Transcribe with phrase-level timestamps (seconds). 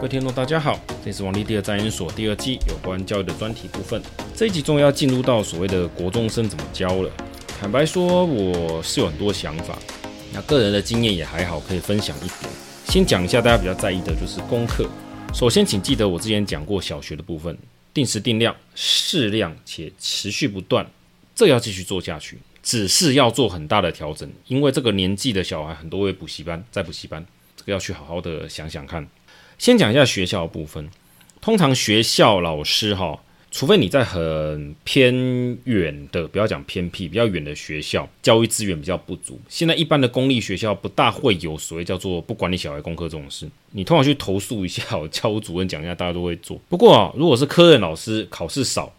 [0.00, 4.00] 各位听众，大家好，这是王立第二战研所第二季有关教育的专题部分。
[4.34, 7.12] 这一集终于要进入到所谓的国中生怎么教了。
[7.60, 9.78] 坦白说，我是有很多想法，
[10.32, 12.50] 那个人的经验也还好，可以分享一点。
[12.86, 14.88] 先讲一下大家比较在意的就是功课。
[15.34, 17.54] 首先，请记得我之前讲过小学的部分，
[17.92, 20.90] 定时定量、适量且持续不断，
[21.34, 22.38] 这要继续做下去。
[22.62, 27.22] 只是要做很大的调整，因为这个年纪的小孩很多为补习班，在补习班，
[27.54, 29.06] 这个要去好好的想想看。
[29.60, 30.88] 先讲一下学校的部分，
[31.42, 35.14] 通常学校老师哈，除非你在很偏
[35.64, 39.38] 远的，不要讲偏僻，比较远的学校，教育资源比较不足。
[39.50, 46.58] 现在一般的公立学校不大会有所谓叫做不管你小孩功课这种事，你通常去投诉一下，教务主任讲一下，大家都会做。
[46.70, 48.90] 不过啊，如果是科任老师，考试少。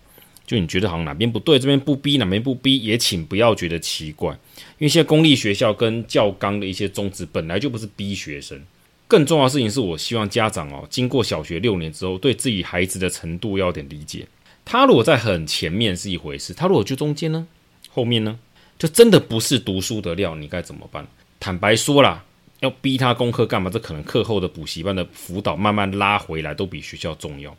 [0.46, 4.32] 就你觉得好像哪边不对，这边不逼，哪边不逼，也请不要觉得奇怪，
[4.78, 8.62] 因为现在公立学校跟教纲的一些宗旨本来就不是逼学生。
[9.12, 14.26] 更重要的事情是我希望家长哦，经过小学六年之后，对自己孩子的程度要点理解。
[14.64, 17.46] 他如果在很前面是一回事，他如果就中间呢，
[17.90, 18.40] 后面呢，
[18.80, 21.06] 就真的不是读书的料，你该怎么办？
[21.42, 22.24] 坦白说啦，
[22.62, 23.70] 要逼他功课干嘛？
[23.70, 27.54] 这可能课后的补习班的辅导慢慢拉回来，都比学校重要。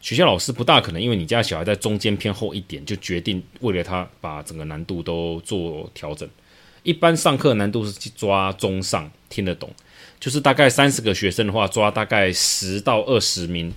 [0.00, 6.26] 学校老师不大可能，因为你家小孩在中间偏后一点，就决定为了他把整个难度都做调整。
[6.82, 9.70] 一般上课难度是去抓中上听得懂，
[10.24, 13.70] 就是大概三十个学生的话，抓大概十到二十名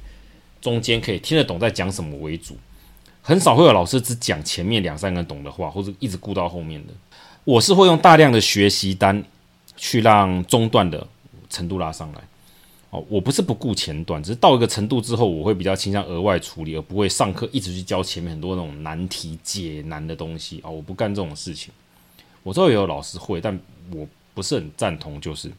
[0.61, 2.55] 中间可以听得懂在讲什么为主。
[3.21, 6.93] 很少会有老师只讲前面两三个懂的话，或者一直顾到后面的。
[7.43, 9.21] 我是会用大量的学习单
[9.75, 11.05] 去让中段的
[11.49, 12.21] 程度拉上来。
[12.91, 20.71] 哦，我不是不顾前段，只是到一个程度之后，我会比较倾向额外处理，而不会上课一直去教前面很多那种难题解难的东西啊、哦！
[20.71, 21.73] 我不干这种事情。
[22.41, 23.59] 我知道也有老师会，但
[23.93, 25.19] 我不是很赞同。
[25.19, 25.51] 就是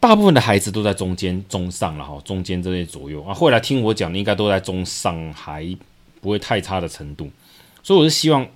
[0.00, 5.76] 大部分的孩子都在中间、中上了哈，中间这些左右啊，后来听我讲的应该都在中上，还
[6.20, 7.28] 不会太差的程度。
[7.82, 8.46] 所以我是希望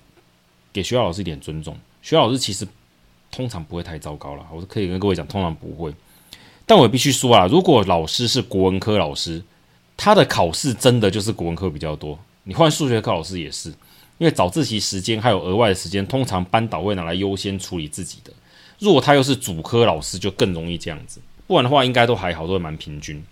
[0.71, 1.77] 给学校老师一点尊重。
[2.01, 2.65] 学校老师其实
[3.29, 5.93] 通常不会太糟糕了，我是可以跟各位讲，通常不会。
[6.65, 9.43] 但我必须说啊，如果老师是国文科老师，
[9.97, 12.17] 他的考试真的就是国文科比较多。
[12.45, 13.69] 你换数学课老师也是，
[14.17, 18.31] 因为早自习时间还有额外的时间，通常班导会拿来优先处理自己的。
[18.79, 21.19] 如果他又是主科老师，就更容易这样子。
[21.47, 23.23] 不然的话，应该都还好，都会蛮平均。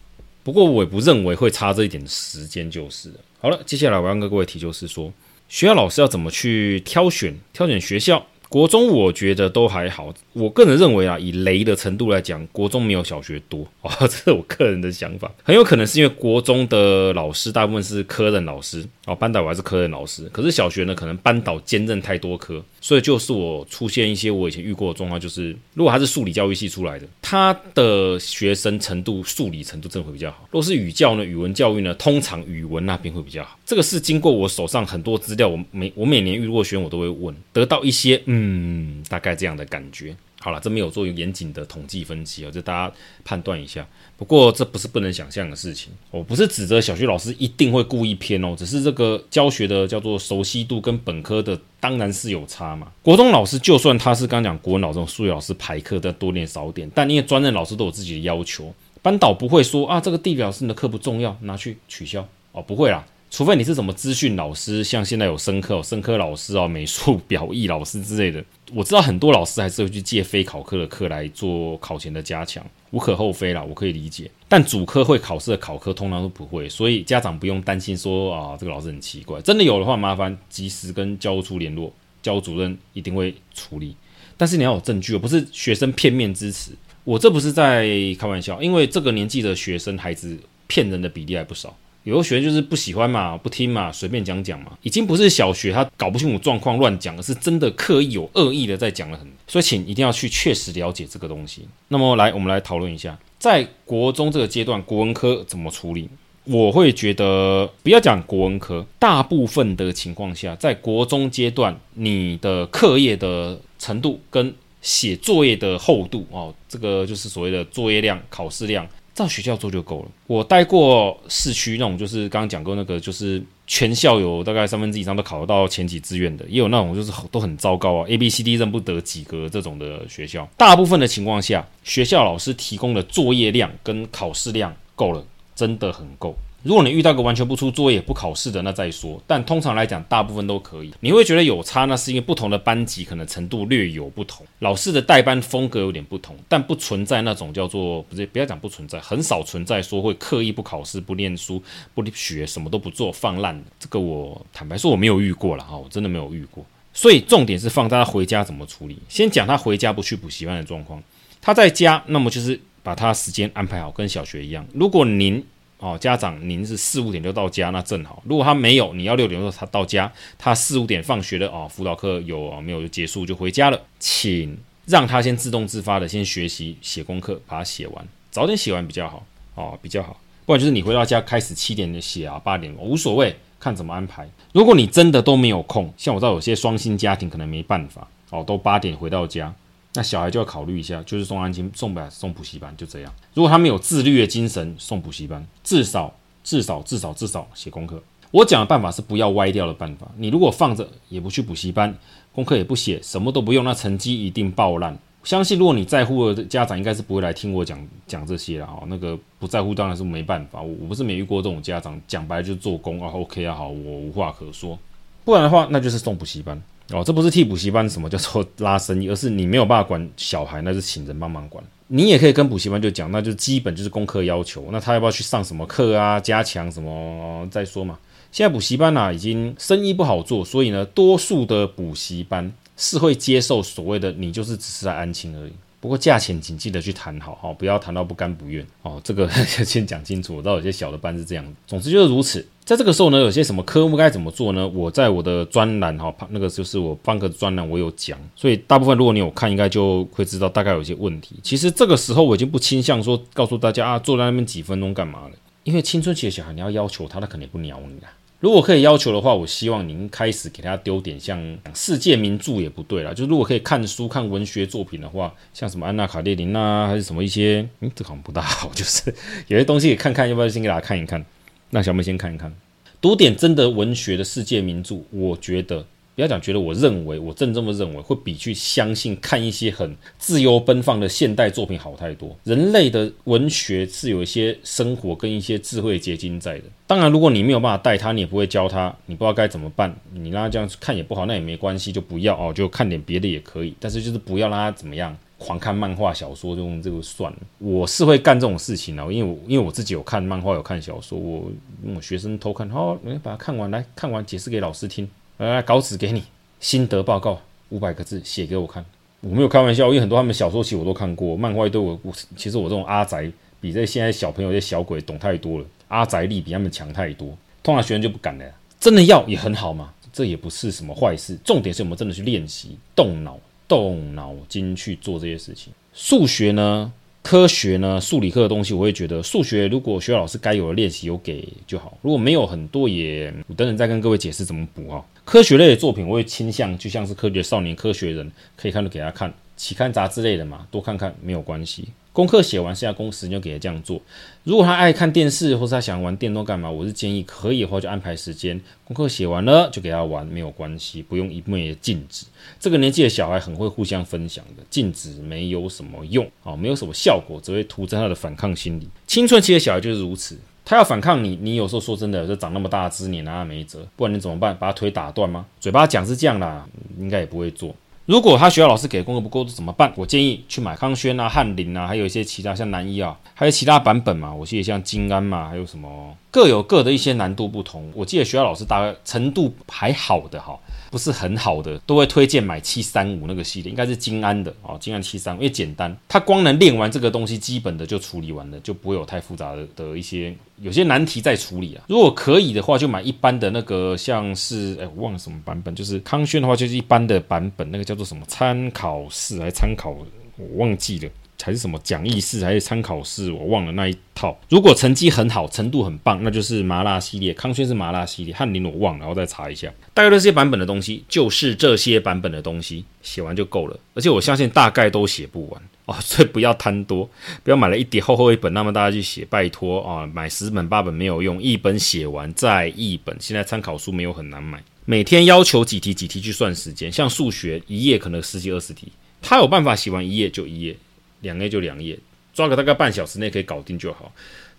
[0.44, 3.16] 不过我也不认为会差这一点时间就是了。
[3.40, 5.12] 好了，接下来我要跟各位提就是说，
[5.48, 8.26] 学校老师要怎么去挑选挑选学校。
[8.50, 15.32] 国中我觉得都还好，我个人认为啊，以雷的程度来讲，国中没有小学多 哦，这是我个人的想法。
[15.42, 30.50] 很有可能是因为国中的老师大部分是科任老师哦，班导还是科任老师，可是小学呢，可能班导兼任太多科，所以就是我出现一些我以前遇过的状况，就是如果他是数理教育系出来的，他的学生程度数理程度真的会比较好。
[30.52, 33.58] 若是语教呢，语文教育呢，通常语文那边会比较好。
[33.66, 38.22] 这个是经过我手上很多资料，我每我每年遇过学生，我都会问，得到一些。
[38.25, 40.16] 嗯，大概这样的感觉。
[40.44, 42.94] 好了，这没有做严谨的统计分析啊，就大家
[43.24, 43.88] 判断一下。
[44.18, 45.94] 不过这不是不能想象的事情。
[46.09, 52.91] 我不是指责小学老师一定会故意偏哦，只是这个教学的叫做熟悉度跟本科的当然是有差嘛。
[53.03, 63.06] 国中老师就算他是刚讲国文老师、数学老师排课的多点少点，但因为专任老师都有自己的要求，班导不会说啊这个地理老师你的课不重要，拿去取消哦，不会啦。
[63.31, 68.44] 除非你是什么资讯老师，像现在有生科、生科老师啊、美术表意老师之类的，
[68.74, 74.30] 我知道很多老师还是会去借非考科的课来做考前的加强，无可厚非啦，我可以理解。
[74.50, 79.42] 但主科会考试的考科通常都不会，所以家长不用担心说啊，这个老师很奇怪。
[79.42, 81.90] 真的有的话，麻烦及时跟教务处联络，
[82.22, 83.96] 教务主任一定会处理。
[84.36, 86.72] 但是你要有证据，而不是学生片面支持。
[87.06, 87.88] 我这不是在
[88.19, 90.38] 开玩笑，因为这个年纪的学生孩子
[90.68, 91.74] 骗人的比例还不少。
[92.03, 99.28] 有的学生就是不喜欢嘛，不听嘛，随便讲讲嘛，已经不是小学他搞不清楚状况乱讲，而是真的刻意有恶意的在讲了很。
[99.47, 101.68] 所以请一定要去确实了解这个东西。
[101.89, 106.09] 那么来，我们来讨论一下，在国中这个阶段，国文科怎么处理？
[106.45, 114.51] 我会觉得不要讲国文科，大部分的情况下，在国中阶段，你的课业的程度跟
[114.81, 118.88] 写作业的厚度哦，这个就是所谓的作业量、考试量。
[119.13, 120.10] 照学校做就够了。
[120.28, 130.48] 我带过市区那种，就是刚刚讲过那个，就是全校有大概三分之以上都考得到前几志愿的，也有那种就是都很糟糕啊，A B C D 认不得几个这种的学校。
[130.58, 135.25] 大部分的情况下，学校老师提供的作业量跟考试量够了，
[135.56, 136.36] 真的很够。
[136.63, 139.22] 如果你遇到个完全不出作业、不考试的，那再说。
[139.25, 140.94] 但通常来讲，大部分都可以。
[141.00, 151.62] 你会觉得有差，那是因为不同的班级可能程度略有不同，老师的带班风格有点不同，但不存在那种叫做不是，不要讲不存在，很少存在说会刻意不考试、不念书、
[151.96, 153.60] 不学，什么都不做放烂。
[153.80, 156.64] 这个我坦白说我没有遇过了哈，我真的没有遇过。
[156.94, 159.00] 所以重点是放在他回家怎么处理。
[159.10, 161.02] 先讲他回家不去补习班的状况。
[161.42, 164.64] 他在家，那么就是把他时间安排好，跟小学一样。
[164.74, 165.44] 如果您
[165.81, 168.22] 哦，家长您是四五点就到家，那正好。
[168.24, 174.56] 如果他没有，你要六点的时候他到家，他四五点放学了哦，辅导课有、哦、没有就结束就回家了，请
[174.86, 179.25] 让他先自动自发的先学习写功课，把它写完，早点写完比较好
[179.56, 180.22] 哦，比较好。
[180.45, 184.30] 不然就是你回到家开始七点写啊，八点无所谓，看怎么安排。
[184.54, 189.51] 如果你真的都没有空，像我知道有些双薪家庭可能没办法哦，都八点回到家。
[189.94, 193.14] 那小孩就要考虑一下，就是送安亲、送不送补习班，就这样。
[193.34, 198.02] 如果他没有自律的精神，送补习班，至少至少至少至少写功课。
[198.32, 200.10] 我讲的办法是不要歪掉的办法。
[200.16, 201.94] 你如果放着也不去补习班，
[202.32, 204.98] 功课也不写，什么都不用，那成绩一定爆烂。
[205.26, 208.80] 相信如果你在乎的家长，应该是不会来听我讲讲这些了啊。
[208.88, 210.62] 那个不在乎当然是没办法。
[210.62, 214.80] 我我不是没遇过这种家长，讲白了就是做工啊，OK 啊，好，我无话可说。
[215.26, 216.60] 不然的话，那就是送补习班。
[216.94, 221.64] 哦，这不是替补习班什么叫做拉生意，而是你没有办法管小孩，那是请人帮忙管。
[221.88, 226.20] 你也可以跟补习班就讲，那就基本就是功课要求，那他要不要去上什么课啊？
[226.20, 227.98] 加强什么再说嘛。
[228.32, 235.52] 现在补习班啊，已经生意不好做，所以呢，多数的补习班是会接受所谓的你就是只是来安亲而已。
[235.82, 239.02] 不过价钱请记得去谈好哈，不要谈到不甘不愿哦。
[239.04, 239.28] 这个
[239.66, 241.46] 先讲清楚，我知道有些小的班是这样。
[241.66, 242.48] 总之就是如此。
[242.71, 244.65] 在这个时候呢，有些什么科目该怎么做呢？
[244.65, 248.18] 我在我的专栏哈，那个就是我方格专栏，我有讲。
[248.33, 251.35] 所以大部分如果你有看，应该就会知道大概有些问题。
[251.44, 255.31] 其实这个时候我已经不倾向说告诉大家啊，坐在那边几分钟干嘛了？
[255.65, 258.09] 因为青春期的小孩，你要要求他，他肯定不鸟你啊。
[258.39, 261.38] 如果可以要求的话，我希望您开始给他丢点像
[261.73, 269.13] 世界名著也不对啦，就如果可以看书看文学作品的话，像什么安娜卡列尼娜还是什么一些，嗯，这好像不大好，就是
[269.47, 271.25] 有些东西看看，要不要先给大家看一看？
[271.71, 272.53] 那小妹先看一看，
[273.01, 275.85] 读点真的文学的世界名著，我觉得。
[276.13, 282.38] 不要讲，觉得我认为，我真这么认为，会比去相信看一些很自由奔放的现代作品好太多。
[282.44, 286.65] 人类的文学是有一些生活跟一些智慧结晶在的。
[286.85, 293.73] 当然，如果你没有办法带他，你也不会教他，你不知道该怎么办，你让他这样看也不好，那也没关系，就不要哦，就看点别的也可以。
[293.79, 297.38] 但是就是不要让他怎么样，狂看漫画小说，就用这个算了。
[297.58, 301.52] 我是会干这种事情的，因为我因为我自己有看漫画，有看小说，我
[301.96, 305.10] 我学生偷看，好，你把它看完，来看完解释给老师听。
[305.38, 306.24] 来，稿纸给你，
[306.60, 308.86] 心得报告五百个字，写给我看。
[309.22, 317.36] 我没有开玩笑，因为很多他们小说其实我都看过，漫画对我我其实我这种阿宅比这现在小朋友这小鬼懂太多了，阿宅力比他们强太多。
[317.64, 318.46] 通常学生就不敢了，
[318.80, 321.38] 真的要也很好嘛，这也不是什么坏事。
[321.44, 323.40] 重点是我们真的去练习，动脑
[323.71, 325.71] 动脑筋去做这些事情。
[325.94, 326.91] 数学呢？
[327.23, 335.01] 科学呢，数理科的东西，我会觉得数学如果学校老师该有的练习有给就好，如果没有很多也，我等等再跟各位解释怎么补啊。
[335.23, 339.31] 科学类的作品，我会倾向就像是科学少年、科学人，可以看的给他看，
[339.62, 341.90] 期刊杂志类的嘛，多看看没有关系。
[342.12, 344.02] 功课写完，剩下工时就给他这样做。
[344.44, 348.60] 如果他爱看电视，或是他想玩电动干嘛，我是建议可以的话就安排时间。
[348.84, 352.25] 功课写完了就给他玩，没有关系，不用一味的禁止。
[352.60, 358.90] 这个年纪的小孩很会互相分享的，禁止没有什么用啊，没有什么效果，只会徒增他的反抗心理。
[359.06, 360.35] 青春期的小孩就是如此，
[360.66, 364.57] 他要反抗你，你有时候说真的，就长那么大只，你拿他没辙，不然你怎么办？
[364.57, 365.45] 把他腿打断吗？
[365.59, 367.76] 嘴巴讲是这样啦，应该也不会做。
[368.06, 369.94] 如果他学校老师给的功课不够怎么办？
[369.96, 374.34] 我建议去买康轩啊、翰林啊，还有一些其他像南一啊，还有其他版本嘛。
[374.34, 377.92] 我记得像金安嘛，还有什么各有各的一些难度不同。
[377.94, 380.58] 我记得学校老师大概程度还好的哈。
[380.92, 391.83] 不是很好的，都会推荐买七三五那个系列，应该是金安的哦，金安七三五，因为简单，它光能练完这个东西，基本的就处理完了，就不会有太复杂的的一些有些难题在处理啊。
[391.88, 399.92] 如果可以的话，就买一般的那个，像是哎，我忘了什么版本，就是康轩的话，就是一般的版本，那个叫做什么参考试还参考，
[400.38, 401.10] 我忘记了。
[401.44, 404.40] 还是什么讲义式还是参考式，我忘了那一套。
[404.50, 407.33] 如果成绩很好，程度很棒，那就是麻辣系列。
[407.33, 409.71] 康轩是麻辣系列，翰林我忘了，然后再查一下。
[409.94, 413.80] 大概这些版本的东西，就是这些版本的东西，写完就够了。
[413.94, 417.10] 而且我相信大概都写不完哦，所以不要贪多，
[417.44, 423.16] 不要买了一叠厚厚一本，那么大家去写，拜托啊，买十本八本没有用，一本写完再一本。
[423.19, 430.76] 现在参考书没有很难买，每天要求几题几题去算时间，像数学一页可能十几二十题，他有办法写完一页就一页。
[431.21, 431.97] 两页就两页，
[432.33, 434.11] 抓个大概半小时内可以搞定就好。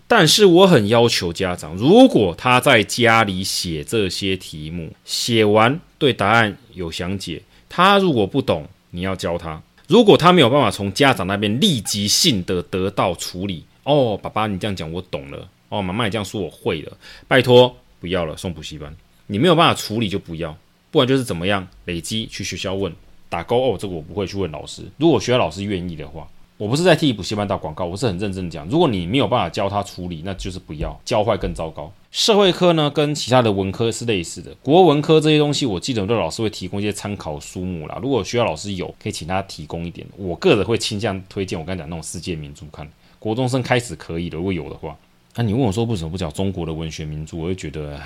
[0.05, 9.61] 但是我很要求家长，如果他在家里写这些题目，写完对答案有详解，他如果不懂，你要教他。
[9.87, 16.91] 如果他没有办法从家长那边立即性的得到处理，哦，爸爸你这样讲我懂了，哦，妈妈你这样说我会了，
[17.27, 18.93] 拜托不要了，送补习班。
[19.27, 20.55] 你没有办法处理就不要，
[20.91, 22.93] 不然就是怎么样累积去学校问
[23.29, 24.83] 打勾哦，这个我不会去问老师。
[24.97, 26.27] 如果学校老师愿意的话。
[26.63, 28.65] 我不是在替补习班打广告，我是很认真的讲。
[28.69, 31.91] 如果你没有办法教他处理，那就是不要教坏更糟糕。
[32.09, 34.55] 社会科呢，跟其他的文科是类似的。
[34.61, 37.99] 国文科这些东西，我记得很多老师会提供一些参考书目啦。
[38.01, 40.07] 如果学校老师有，可以请他提供一点。
[40.15, 42.89] 我个人会倾向推荐我刚才讲那种世界名著看。
[43.19, 44.95] 国中生开始可以的，如果有的话。
[45.35, 47.35] 那、你问我说为什么不讲中国的文学名著？
[47.35, 47.97] 我会觉得《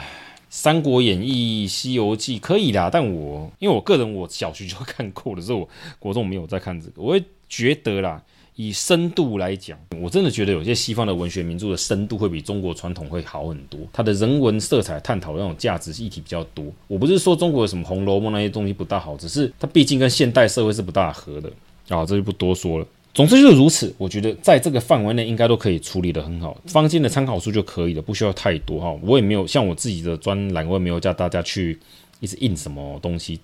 [0.49, 8.19] 三国演义》《西游记》可以啦，但我因为我个人我小学就看过了，所以我国中没有在看这个，我会觉得啦。
[8.57, 13.79] 以深度来讲，我真的觉得有些西方的文学名著的深度会比中国传统会好很多。
[13.93, 16.65] 它的人文色彩探讨那种价值议题比较多。
[16.87, 21.47] 我不是说中国有什么《红楼梦》那些东西不大好，只是它毕竟跟现代社会是不大合的
[21.89, 22.03] 啊。
[22.03, 22.87] 这就不多说了。
[23.13, 23.93] 总之就是如此。
[23.99, 28.97] 我觉得在这个范围内应该都可以处理得很好，方间的参考书就可以了，不需要太多哈。
[29.03, 31.77] 我也没有像我自己的专栏，我也没有叫大家去
[32.19, 33.39] 一直印什么东西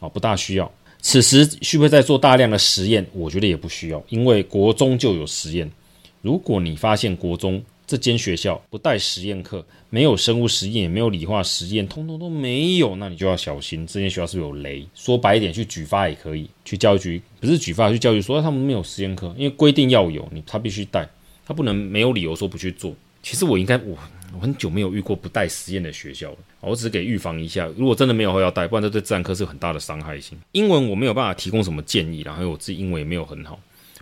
[0.00, 0.68] 啊，不大需要。
[1.00, 3.06] 此时需不需要再做大量的实验？
[3.12, 5.70] 我觉得也不需要，因为国中就有实验。
[6.20, 14.86] 如果你发现国中这间学校不带实验课，没有生物实验，也没有理化实验，通通都没有，那你就要小心，这间学校是不是有雷？
[14.94, 21.08] 说白一点，去举发也可以，去教育局不是举发，去教育说他们没有实验课，因为规定要有，你他必须带，
[21.46, 22.94] 他不能没有理由说不去做。
[23.22, 23.96] 其实我应该我。
[24.34, 30.36] 我很久没有遇过不带实验的学校了，我只是给预防一下，如果真的没有话要带，不然这对自然科是有很大的伤害性。
[30.52, 33.58] 英文我没有办法提供什么建议，然后我自己英文也没有很好。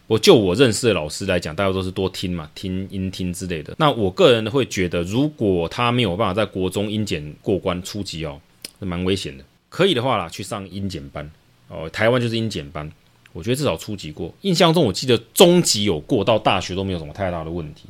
[0.08, 3.74] 我就我认识的老师来讲，大家都是多听嘛，听音听之类的。
[3.78, 8.40] 那我个人会觉得，如果他没有办法在国中音检过关初级哦，
[8.78, 9.44] 是蛮危险的。
[9.68, 11.28] 可以的话啦，去上音检班
[11.68, 12.88] 哦，台湾就是音检班，
[13.32, 14.32] 我觉得至少初级过。
[14.42, 17.86] 印象中我记得中级有过，到大学都没有什么太大的问题。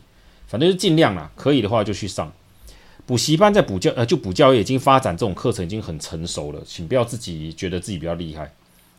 [0.47, 2.33] 反正就尽量啦，可以的话就去上
[3.05, 8.53] 补习班，在补教呃，就补教业已经发展这种课程已经很成熟了，请不要自己觉得自己比较厉害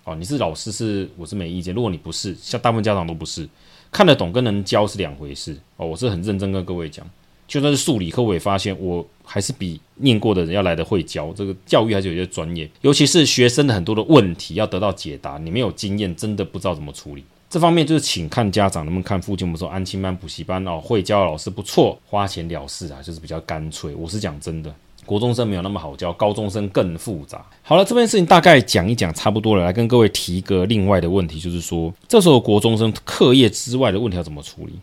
[0.05, 0.15] 哦。
[0.15, 3.47] 你是老师是我是没意见，如果你不是，像大部分家长都不是，
[3.91, 5.85] 看得懂跟能教是两回事哦。
[5.85, 7.05] 我是很认真跟各位讲，
[7.47, 11.33] 就算是数理科，我也发现我还是比念过的人要来得会教。
[11.33, 17.23] 这个教育还是有些专业，尤其是学生的很多的问题要得到解答，你没有经验，真的不知道怎么处理。
[17.49, 23.95] 这方面就是请看家长能不能看附近，我们说安亲班、补习班哦，会教老师不错，花钱了事啊，就是比较干脆。
[23.95, 24.73] 我是讲真的，
[25.05, 27.45] 国中生没有那么好教，高中生更复杂。
[27.63, 29.63] 好了，这件事情大概讲一讲，差不多了。
[29.63, 34.73] 来跟各位提一个另外的问题，就是说，这时候国中生课业之外的问题要怎么处理？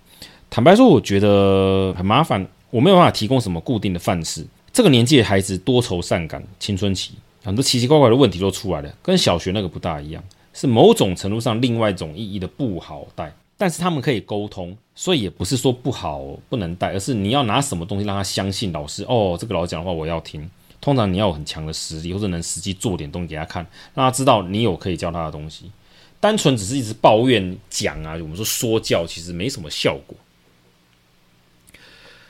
[0.48, 4.46] 坦白说，我觉得很麻烦，我没有办法提供什么固定的范式。
[4.72, 7.12] 这个年纪的孩子多愁善感，青春期
[7.44, 10.24] 很多奇奇怪怪的问题都出来了，跟小学那个不大一样。
[10.54, 20.48] 是某种程度上另外一种意义的不好带，但是他们可以沟通，所以也不是说不好不能带，而是你要拿什么东西让他相信老师哦，这个老师讲的话我要听。
[20.80, 25.70] 通常你要有很强的实力，或者能实际做点东西给他看，让他知道你有可以教他的东西。
[26.20, 30.16] 单纯只是一直抱怨讲啊，我们说说教其实没什么效果。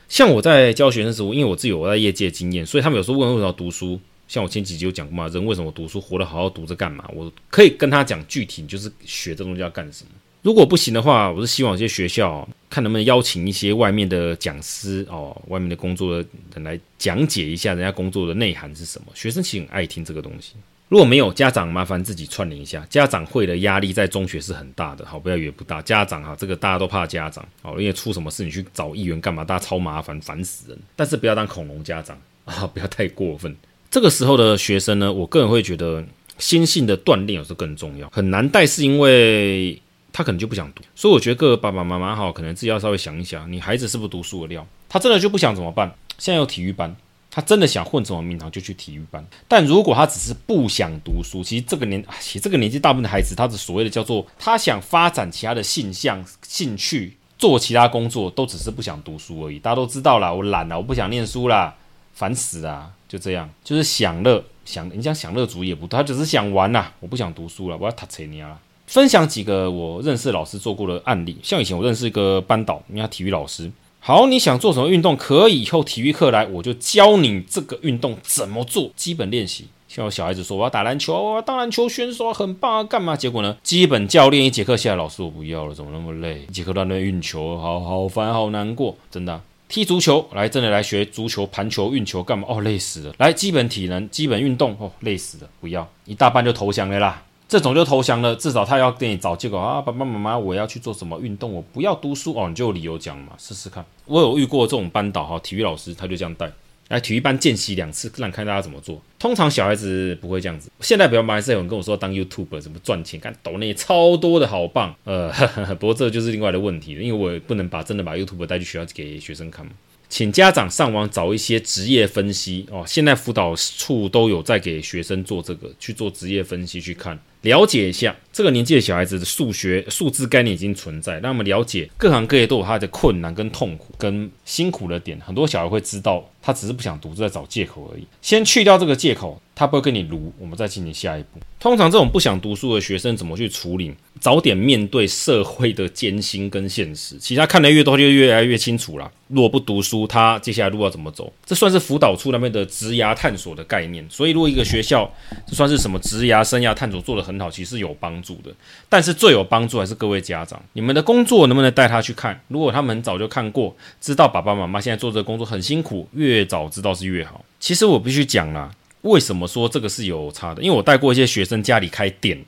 [0.09, 4.00] 像我在教学生时候，因为我自己有在业界经验，所以他们有时候问为什么要读书。
[4.26, 7.04] 像我前几集有讲过嘛，人为什么读书，活得好好读着干嘛？
[7.14, 10.11] 我可以跟他讲具体，就是学这东西要干什么。
[10.43, 19.07] 如果不行的话，我是希望有些学校看能不能邀请一些外面的讲师哦，外面的工作的人来讲解一下人家工作的内涵是什么。
[19.14, 20.52] 学生其实很爱听这个东西。
[20.90, 22.87] 如果没有家长，麻烦自己串联一下。
[22.90, 25.81] 家长会的压力在中学是很大的，好，不要以为不大。
[25.81, 29.43] 家长哈，这个大家都怕家长，哦，因为出什么事你去找议员干嘛？
[29.45, 30.78] 大家超麻烦，烦死人。
[30.95, 33.57] 但是不要当恐龙家长啊，不要太过分。
[33.94, 36.04] 这个时候的学生呢，我个人会觉得
[36.36, 38.10] 心性的锻炼有时候更重要。
[38.10, 39.80] 很难带，是因为
[40.12, 40.82] 他可能就不想读。
[40.96, 44.66] 所以我觉得各个爸爸妈妈好，可能自己要稍微想一想，你孩子是不是读书的料？
[44.88, 45.94] 他真的就不想怎么办？
[46.18, 46.92] 现在有体育班，
[47.30, 49.24] 他真的想混什么名堂就去体育班。
[49.46, 59.60] 但如果他只是不想读书，其实这个年，其实这个年纪大部分的孩子，他的所谓的叫做他想发展其他的性向、兴趣，做其他工作，都只是不想读书而已。
[59.60, 61.72] 大家都知道啦，我懒了，我不想念书啦，
[62.14, 62.90] 烦死啦。
[63.06, 66.92] 就这样，就是享乐，享你讲享乐主义也不，他只是想玩呐、啊。
[67.00, 68.59] 我不想读书了，我要塔切尼亚。
[68.87, 73.71] 分享几个我认识老师做过的案例，像以前我认识一个班导，人家体育老师。
[74.00, 79.68] 好，你想做什么运动，可以以后体育课来，我就教你这个运动怎么做，基本练习。
[79.88, 83.16] 像小孩子说，我要打篮球，我要当篮球选手，很棒啊，干嘛？
[83.16, 86.44] 结果呢，基本教练一节课下来，老师我不要了，怎么那么累？
[86.49, 92.47] 一节课都在那运球，好好烦，好难过，真的、踢足球，来真的来学足球、盘球、运球干嘛？
[92.49, 93.14] 哦，累死了。
[93.18, 97.23] 来基本体能、基本运动，哦，累死了，不要，一大半就投降了啦。
[97.49, 103.85] 这种就投降了，至少他要给你找借口啊，爸爸妈妈，我要去做什么运动，我不要读书哦，你就有理由讲嘛，试试看。
[104.06, 106.50] 我有遇过这种班导哈，体育老师他就这样带。
[106.94, 109.02] 来体育班见习两次，让看大家怎么做。
[109.18, 110.70] 通常小孩子不会这样子。
[110.80, 114.94] 现在比较还是有人跟我说当 YouTuber 怎么赚钱，看抖内超多的好棒。
[115.04, 119.72] 呃呵呵， 不过这就是另外的问题了，因为我也不能把真的把 YouTuber 带去学校给学生看嘛。
[120.08, 127.18] 请家长上网找一些职业分析哦，现在辅导处都有在给学生做这个，去做职业分析去看。
[127.44, 138.04] 了解一下这个年纪的小孩子的数学数字概念已经存在，让我们了解各行各业都有他的困难跟痛苦跟辛苦的点，很多小孩会知道，他只是不想读，就在找借口而已。
[138.20, 141.38] 先去掉这个借口，他不会跟你卢，我们再进行下一步。
[141.60, 143.94] 通常这种不想读书的学生怎么去处理？
[144.20, 149.10] 早点面对社会的艰辛跟现实，其他看得越多，就越来越清楚了。
[149.28, 151.32] 如果不读书，他接下来路要怎么走？
[151.44, 154.04] 这算是辅导处那边的职涯探索的概念。
[154.10, 155.10] 所以，如果一个学校
[155.46, 158.50] 这算是什么职涯生涯探索做得很很好，其实有帮助的。
[158.88, 162.41] 但是最有帮助还是各位家长，你们的工作能不能带他去看？
[162.49, 167.45] 如果他们很早就看过，知道爸爸妈妈现在做这个工作很辛苦，越早知道是越好。
[167.61, 168.71] 其实我必须讲啦，
[169.03, 170.62] 为什么说这个是有差的？
[170.62, 172.45] 因为我带过一些学生家里开店，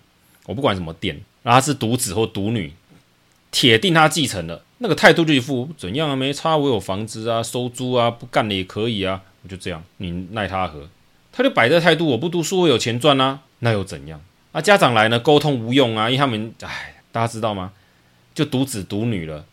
[0.47, 1.21] 我不管什么店。
[1.43, 2.73] 然后是独子或独女，
[3.52, 6.16] 铁定他继承了那个态度就一副怎样啊？
[6.16, 10.88] 没差，我有房子啊，收租啊，不干了也可以啊，我就这样，你奈他何？
[11.31, 14.21] 他就摆这态度，我不读书，我有钱赚啊，那又怎样？
[14.56, 17.72] 啊，家长来呢，沟通无用啊，因为他们，哎，大家知道吗？
[18.34, 19.44] 就独子独女了，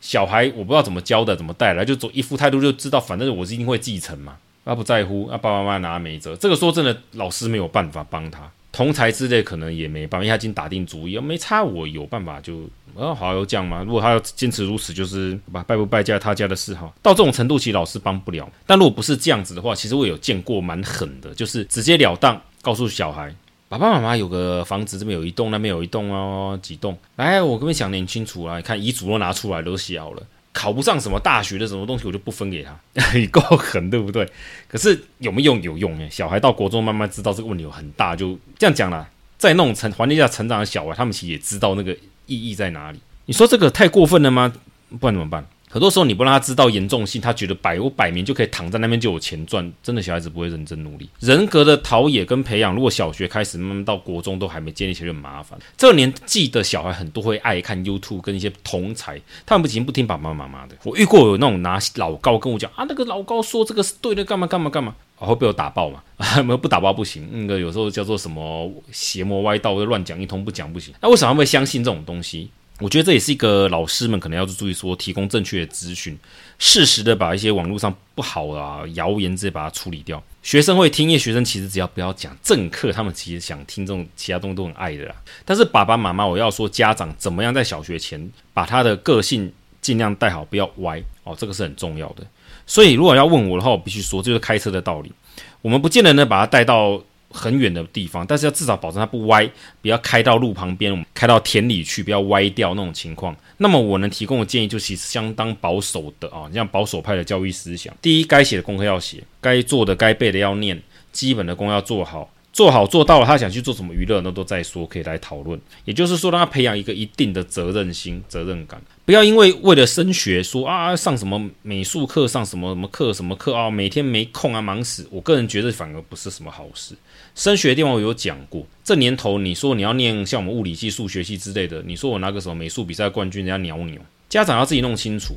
[0.00, 8.48] 小孩我不知道怎么教的，怎么带来，就走一副态度就知道，反正我是一定会继承嘛，他不在乎，啊，爸爸妈妈拿没辙，这个说真的，老师没有办法帮他。
[8.70, 12.62] 同才之类可能也没办法，因为他已经打定主意，没差，我有办法就，
[12.94, 13.82] 呃，好有讲嘛。
[13.82, 16.90] 如果他要坚持如此，就是吧，败不败家他家的事哈。
[17.02, 18.48] 到这种程度，其实老师帮不了。
[18.64, 23.34] 但如果不是这样子的话，其实我有见过蛮狠的，就是直截了当告诉小孩，
[23.72, 26.94] 爸爸妈妈有个房子，这边有一栋，那边有一栋哦，几栋。
[27.16, 30.22] 来，我跟你讲点清楚啊，看遗嘱都拿出来都写好了。
[30.52, 32.78] 考不上什么大学的什么东西，我就不分给他，
[33.14, 34.28] 你够狠，对不对？
[34.68, 35.62] 可是有没有用？
[35.62, 39.08] 有用诶，小孩到国中慢慢知道这个问题有很大，就这样讲啦。
[39.38, 43.00] 在那种成环境下成长的小孩，他们其实也知道那个意义在哪里。
[43.24, 44.52] 你说这个太过分了吗？
[45.00, 45.46] 不然怎么办？
[45.72, 51.08] 很多时候你不让他知道严重性，他觉得摆我摆明就可以躺在那边就有钱赚，真的小孩子不会认真努力。
[51.18, 55.58] 人格的陶冶跟培养，如果小学开始，慢慢到国中都还没建立起来，就很麻烦。
[55.78, 60.76] 这年纪的小孩很多会爱看 YouTube，跟一些同侪，他们不仅不听爸爸妈妈的。
[60.82, 66.02] 我遇过有那种拿老高跟我讲啊，那个老高说这个是对的，干嘛干嘛干嘛，然后被我打爆嘛？
[66.18, 67.26] 啊，没有不打爆不行。
[67.32, 70.92] 那个有时候叫做什么邪魔歪道，就乱讲一通，不讲不行。
[71.00, 72.50] 那为什么他们会相信这种东西？
[72.82, 76.18] 我觉得这也是一个老师们可能要注意说，提供正确的资讯，
[76.58, 80.20] 适时的把一些网络上不好啊谣言直接把它处理掉。
[80.42, 85.14] 学生会听，因为学生其实只要不要讲正课，他们其实想听这种其他东西都很爱的啦。
[85.44, 92.26] 但是爸爸妈妈，我要说家长怎么样在小学前把他的个性尽量带好，不要歪哦，这个是很重要的。
[92.66, 95.12] 所以如果要问我的话，我必须说，这就是开车的道理。
[95.60, 97.00] 我们不见得能把他带到。
[97.32, 99.48] 很远的地方，但是要至少保证它不歪，
[99.80, 103.34] 不要开到路旁边，开到田里去，不要歪掉那种情况。
[103.56, 107.94] 那么我能提供的建议就其实相当保守的啊，你像保守派的教育思想。
[108.02, 112.30] 第一，该写的功课要写，该做的、该背的要念，基本的功要做好。
[112.52, 115.58] 做好做到了，他想去做什么娱乐，那都再说，可以来讨论。
[115.86, 125.08] 也就是说，让他培养一个一定的责任心、责任感，不要因为为了升学说啊，上什么美术课、上什么什么课、什么课啊，每天没空啊，忙死。
[125.10, 126.94] 我个人觉得反而不是什么好事。
[127.34, 133.98] 升学的地方我有讲过，这年头你说你要念像我们物理系、数学系之类的，你说我拿个什么美术比赛冠军，人家鸟鸟。
[134.28, 135.34] 家长要自己弄清楚。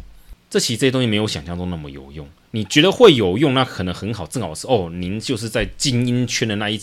[0.55, 2.25] 这其实这些东西没有想象中那么有用。
[2.51, 6.79] 你觉得会有用，那可能很好，正好是哦，您就是在精英圈的那一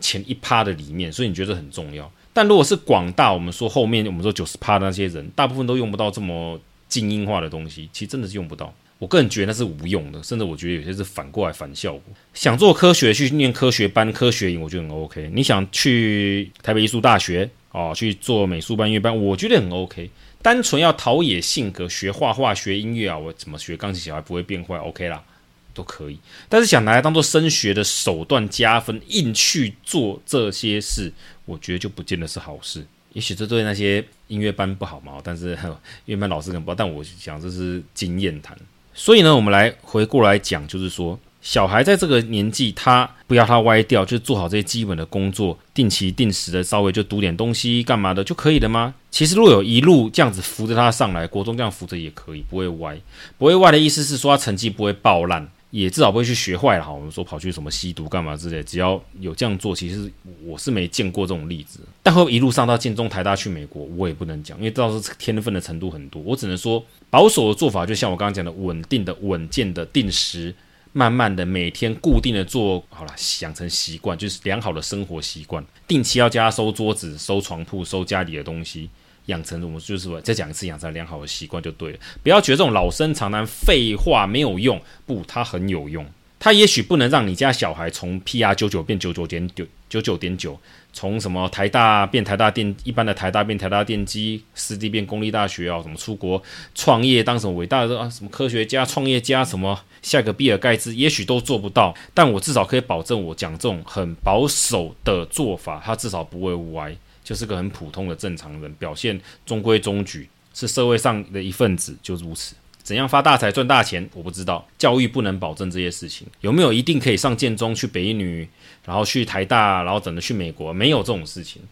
[0.00, 2.10] 前一趴的里面，所以你觉得很重要。
[2.32, 8.74] 但如果是广大，我们说后面我们说九十趴的那些人，大部分都用不到这么精英化的东西，其实真的是用不到。
[8.98, 12.02] 我个人觉得那是无用的，甚至我觉得有些是反过来反效果。
[12.32, 15.30] 想做科学去念科学班、科学营，我觉得很 OK。
[15.32, 20.10] 你想去台北艺术大学哦，去做美术班、音乐班，我觉得很 OK。
[20.44, 25.24] 单纯要陶冶性格，学画画、学音乐啊，我怎么学钢琴小孩不会变坏？OK 啦，
[25.72, 26.18] 都可以。
[26.50, 31.10] 但是想拿来当做升学的手段加分，硬去做这些事，
[31.46, 32.84] 我觉得就不见得是好事。
[33.14, 35.58] 也许这对那些音乐班不好嘛，但是
[36.04, 36.74] 音乐班老师很不好。
[36.74, 38.54] 但我想这是经验谈。
[38.92, 41.18] 所以呢，我们来回过来讲，就是说。
[41.44, 48.94] 小孩在这个年纪，他不要他歪掉，就做好这些基本的工作，定期定时的稍微就读点东西干嘛的就可以了吗？
[49.10, 52.98] 其实若有一路这样子扶着他上来，国中这样扶着也可以，不会歪。
[53.36, 56.84] 不会歪的意思是说他成绩不会爆烂，也至少不会去学坏了。
[56.84, 60.10] 哈，我们说跑去什么吸毒干嘛之类，只要有这样做，其实
[60.46, 61.80] 我是没见过这种例子。
[62.02, 70.54] 但会一路上到建中、台大去美国，我也不能讲，因为到时候天分的程度很多，我只能说保守的做法，就像我刚刚讲的，稳定的、稳健的、定时。
[70.96, 75.62] 慢慢的，每天固定的做好了，养成习惯，就是良好的生活习惯。
[75.88, 78.88] 定期要教他收桌子、收床铺、收家里的东西，
[79.26, 81.98] 养成我们就是说再讲一次，养成良好的习惯就对了。
[82.22, 86.06] 不要觉得这种老生常谈废话没有用，不，它很有用。
[86.38, 90.56] 它也许不能让你家小孩从 PR 九九变九九点九九九点九。
[90.94, 96.40] 从什么台大变台大电，一般的台大变台大电机，私立变公立大学啊，什么出国
[96.72, 112.54] 创业当什么伟大的啊，什么科学家、创业家，什么下个比尔盖茨，也许都做不到，但我至少可以保证，我讲这种很保守的做法，他至少不会歪，就是个很普通的正常人，表现中规中矩，是社会上的一份子，就如此。
[112.84, 114.06] 怎样发大财赚大钱？
[114.12, 116.26] 我不知道，教育不能保证这些事情。
[116.42, 118.46] 有没有一定可以上建中去北一女，
[118.84, 120.70] 然后去台大，然后等着去美国？
[120.70, 121.62] 没有这种事情。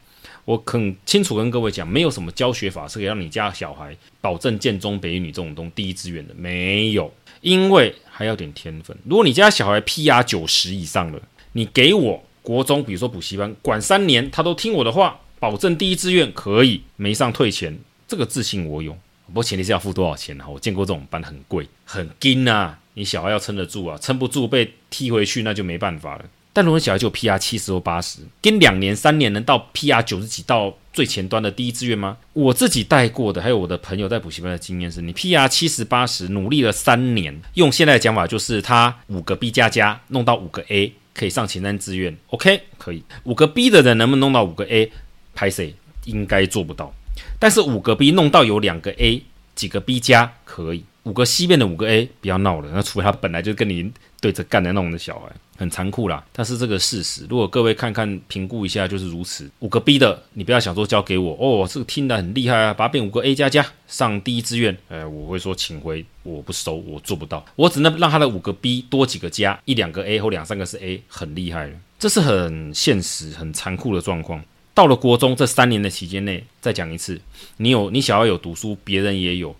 [0.46, 7.12] 我很清楚跟各位讲，没有什么教学法是可以让你家小孩保证建中、北一女这种东第一志愿的，没有。
[7.42, 8.96] 因为还要点天分。
[9.04, 11.20] 如果你家小孩 PR 九十以上了，
[11.52, 18.96] 你给我国中，比如说补习班，管三年，他都听我的话，保证第一志愿可以没上退钱，这个自信我有。
[19.32, 20.46] 不过前提是要付多少钱哈？
[20.48, 22.76] 我见过这种班很贵，很紧呐。
[22.94, 26.24] 你小孩要撑得住啊，撑不住被踢回去那就没办法了。
[26.52, 32.18] 但如果小孩就 PR 七十或八十，跟两年三年能到 PR 九十几到最前端的第一志愿吗？
[32.34, 43.02] 我自己带过的，还有我的朋友在补习班的经验是，你 PR 七十八十努力了三年，用现在的讲法就是他五个 B 加加弄到五个 A 可以上前三志愿，OK 可以。
[43.24, 44.92] 五个 B 的人能不能弄到五个 A？
[45.34, 46.94] 拍谁应该做不到。
[47.38, 49.22] 但是五个 B 弄到有两个 A，
[49.54, 52.70] 几个 B 加可以，五个 C 变的五个 A，不要闹了。
[52.72, 56.24] 那除非他本来就跟你对着干的那种的小孩，很残酷啦。
[56.32, 59.50] 但是这个事实，如果各位看看评估一下，就是如此。
[59.58, 64.76] 五个 B 的，你不要想说交给我哦，这个听得很厉害啊，把变五个 A 加加上第一志愿。
[64.88, 67.44] 呃，我会说请回，我不收，我做不到。
[67.56, 71.74] 我只能让他的五个 B 多几个加，一两个 A 或两三个是 A，很厉害了。
[71.98, 74.42] 这是很现实、很残酷的状况。
[74.74, 77.20] 到了国中这三年的期间内，再讲一次，
[77.58, 79.54] 你有你想要有读书，别人也有。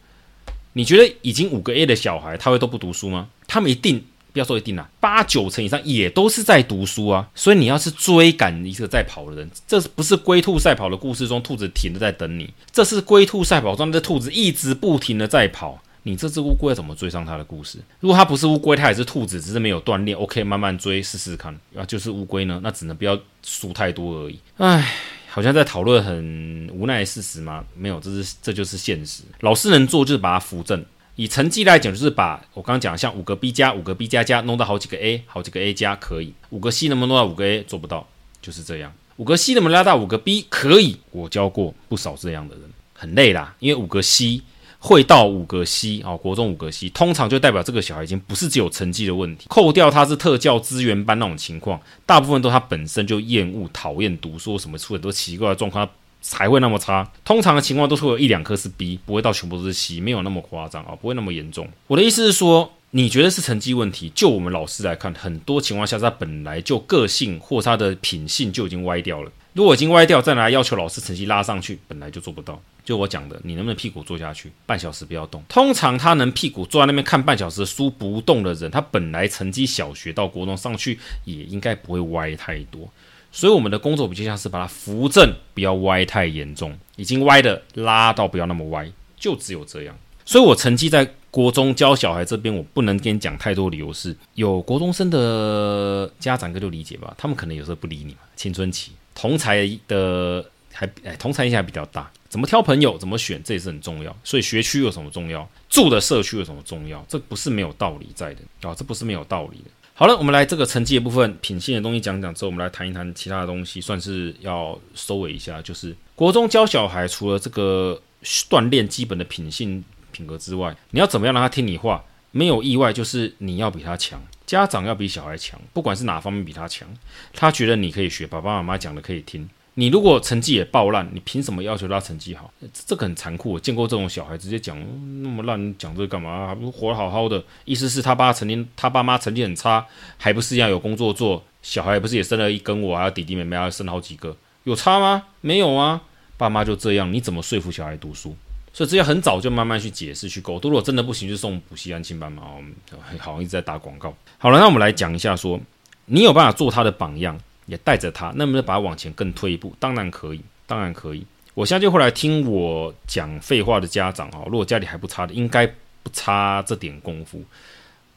[0.74, 3.28] 你觉得已经五个 A 的小孩，他会都不读书吗？
[3.46, 7.28] 他们一定，不要说一定啦，八九成以上也都是在读书啊。
[7.34, 15.82] 所以你要是追赶一个在跑的人，这不是龟兔赛跑的故事中兔子停着在等你，这是龟兔赛跑中的兔子一直不停的在跑。
[16.04, 17.78] 你这只乌龟怎么追上它的故事？
[18.00, 20.18] 如果它不是乌龟，它也是兔子，只是没有锻炼。
[20.18, 21.56] OK，慢慢追试试看。
[21.76, 24.38] 啊，就是乌龟呢，那只能不要输太多而已。
[24.56, 24.94] 唉，
[25.28, 27.64] 好像在讨论很无奈的事实吗？
[27.76, 29.22] 没有，这是这就是现实。
[29.40, 30.84] 老师能做就是把它扶正。
[31.14, 36.32] 以成绩来讲，就是把我刚刚讲像五个 B 加五个 B 加加弄到好几个 A，好几个 A 加可以。
[36.50, 37.62] 五个 C 能不能弄到五个 A？
[37.62, 38.08] 做不到，
[38.40, 38.92] 就是这样。
[39.18, 40.46] 五个 C 能不能拉到五个 B？
[40.48, 40.96] 可以。
[41.12, 44.40] 我教过不少这样的人，很累啦，因为五个 C。
[44.84, 55.88] 会到五个 C 啊，国中五个 C，通常就代表这个小孩已经不是只有成绩的问题，扣掉他是特教资源班那种情况，大部分都他本身就厌恶、讨厌读书，什么出很多奇怪的状况，
[56.20, 57.08] 才会那么差。
[57.24, 61.68] 通常的情况都是会有一两科是 B，不会到全部都是 C，没有那么夸张啊，不会那么严重。
[61.86, 69.30] 我的意思是说，你觉得是成绩问题，就我们老师来看，很多情况下他本来就个性或他的品性就已经歪掉了。
[69.52, 72.60] 如果已经歪掉，再来要求老师成绩拉上去，本来就做不到。
[72.84, 75.42] 就我讲的，你能不能屁股坐下去，半小时不要动？
[75.48, 82.88] 通常他能屁股坐在那边看半小时书不动的人，他本来成绩小学到国中上去也应该不会歪太多。
[83.30, 86.76] 所以我们的工作比较像是把它扶正，不要歪太严重。
[86.96, 89.96] 已经歪的拉到不要那么歪，就只有这样。
[90.24, 100.44] 所以我成绩在国中教小孩这边，我不能跟你讲太多理由是，有国中生的家长哥就理解吧，他们可能有时候不理你嘛，青春期同才的。
[100.74, 104.16] 还哎，同才影响还比较大，怎么挑朋友，怎么选，这也是很重要。
[104.24, 109.64] 所以学区有什么重要，住的社区有什么重要，这不是没有道理在的啊、这不是没有道理的。
[109.92, 115.60] 好了，我们来这个成绩的部分，品性的东西讲讲之后，我们来谈一谈其他的东西，算是要收尾一下。
[115.60, 118.00] 就是国中教小孩，除了这个
[118.48, 122.02] 锻炼基本的品性品格之外，你要怎么样让他听你话？
[122.30, 126.88] 没有意外，就是你要比他强，家长要比小孩强，不管是哪方面比他强，
[127.34, 129.46] 他觉得你可以学，爸爸妈妈讲的可以听。
[129.74, 132.52] 你如果成绩也爆烂，你凭什么要求他成绩好？
[132.86, 133.52] 这个很残酷。
[133.52, 134.78] 我见过这种小孩直接讲
[135.22, 136.46] 那么烂，讲这干嘛？
[136.46, 137.42] 还不活得好好的？
[137.64, 139.86] 意思是他爸成绩，他爸妈成绩很差，
[140.18, 141.42] 还不是一样有工作做？
[141.62, 145.22] 小孩不是也生了一跟我，还有弟弟妹妹，还生了好几个，有差吗？
[145.40, 146.02] 没有啊，
[146.36, 148.36] 爸妈就这样，你怎么说服小孩读书？
[148.74, 150.70] 所以这要很早就慢慢去解释去沟通。
[150.70, 152.42] 如果真的不行，就送补习安亲班嘛。
[152.56, 152.74] 我们
[153.18, 154.14] 好像一直在打广告。
[154.38, 155.60] 好了，那我们来讲一下，说
[156.06, 159.74] 你有办法做他的榜样，也带着他，能不能把他往前更推一步？
[159.78, 161.24] 当然可以，当然可以。
[161.54, 165.66] 我相信后来听我讲废话的家长啊，如果家里还不差的，应该
[166.02, 167.42] 不差这点功夫。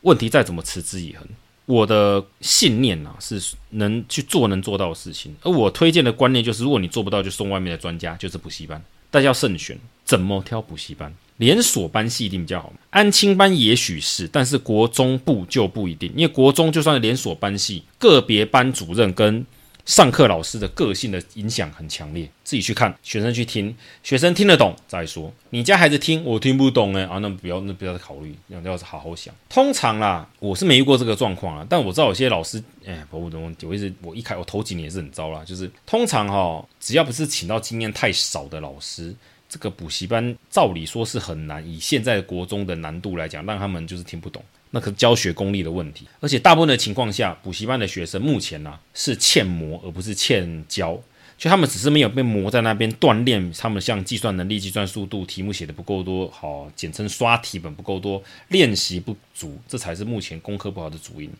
[0.01, 1.27] 问题再怎么持之以恒。
[1.65, 8.79] 我的信念呐、啊，是能去做能做到的事情，而我推荐的观念就是，如果你做不到，就送外面的专家，就是补习班。
[9.09, 11.11] 大家要慎选，怎么挑补习班？
[11.37, 12.77] 连锁班系一定比较好吗？
[12.91, 19.45] 安亲班也许是，但是国中部就不一定，因为国中就算是连锁班系，个别班主任跟
[19.85, 25.31] 上课老师的个性的影响很强烈，自己去看，学生去听，学生听得懂再说。
[25.51, 29.31] 你家孩子听，我听不懂哎啊，那不要那不要再考虑，要要好好想。
[29.47, 39.13] 通常啦，我是没遇过这个状况啊，但我知道有些老师，哎，不不，我一直我一开我头几年也是很糟啦，就是通常哈、只要不是请到经验太少的老师，
[39.55, 44.43] 这个补习班照理说是很难，以现在国中的难度来讲，让他们就是听不懂。
[44.71, 51.01] 那可是教学功力的问题，而且大部分的情况下，补习班的学生目前呢、是欠磨，而不是欠教，
[51.37, 61.31] 就他们只是没有被磨在那边锻炼，他们像计算能力、计算速度、题目写的不够多，好，简称刷题本不够多，练习不足，这才是目前功课不好的主因，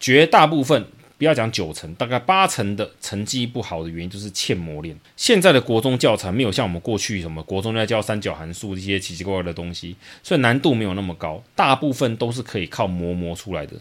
[0.00, 0.86] 绝大部分。
[1.20, 4.98] 不要讲九成，大概八成的成绩不好的原因就是欠磨练。
[5.18, 13.74] 现在的国中教材没有像我们过去什么国中在教三角函数这些奇奇怪怪的东西，所以难度没有那么高，大部分都是可以靠磨磨出来的。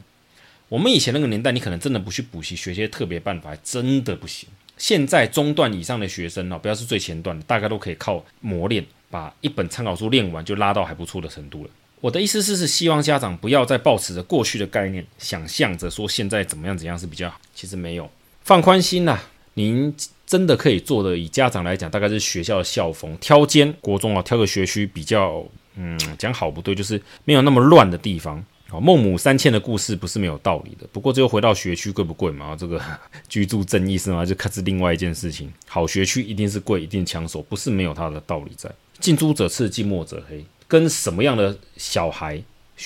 [0.68, 4.50] 我们以前那个年代，你可能真的不去补习学些特别办法，真的不行。
[4.78, 11.70] 现在中段以上的学生呢，不要是最前段的，大概都可以靠磨练，把一本参考书练完，就拉到还不错的程度了。
[12.02, 17.40] 我的意思是，是希望家长不要再抱持着过去的概念，想象着说现在怎么样怎样是比较好。
[17.54, 18.10] 其实没有，
[18.44, 19.22] 放宽心啦。
[19.56, 19.94] 您
[20.26, 25.44] 真的可以做的，以家长来讲，大概是学校的校风，挑间国中啊，挑个学区比较，
[25.76, 28.42] 嗯，讲好不对，就是没有那么乱的地方。
[28.70, 30.88] 好，孟母三迁的故事不是没有道理的。
[30.94, 32.56] 不过，最后回到学区贵不贵嘛？
[32.56, 32.80] 这个
[33.28, 34.24] 居住正义是吗？
[34.24, 35.52] 就看是另外一件事情。
[35.68, 38.72] 好学区一定是贵，一定抢手，不是没有它的道理在。
[39.00, 40.46] 近朱者赤，近墨者黑。
[40.70, 42.42] 跟什么样的小孩、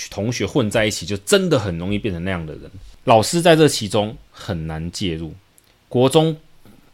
[0.10, 2.72] 同学混在一起，就真的很容易变成那样的人。
[3.04, 5.32] 老师在这其中很难介入。
[5.89, 6.36] 国中